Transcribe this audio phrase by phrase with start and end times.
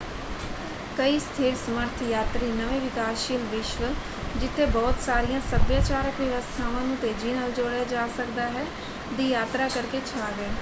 [0.97, 3.93] ਕਈ ਸਥਿਰ ਸਮਰਥ ਯਾਤਰੀ ਨਵੇਂ ਵਿਕਾਸਸ਼ੀਲ ਵਿਸ਼ਵ
[4.35, 8.65] ਜਿੱਥੇ ਬਹੁਤ ਸਾਰੀਆਂ ਸੱਭਿਆਚਾਰਕ ਵਿਵਸਥਾਵਾਂ ਨੂੰ ਤੇਜ਼ੀ ਨਾਲ ਜੋੜਿਆ ਜਾ ਸਕਦਾ ਹੈ
[9.13, 10.49] ਦੀ ਯਾਤਰਾ ਕਰਕੇ ਛਾ ਗਏ।